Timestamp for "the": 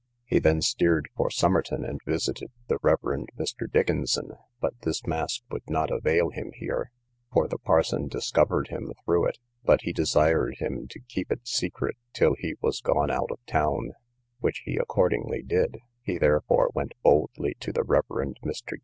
2.67-2.79, 7.47-7.59, 17.71-17.83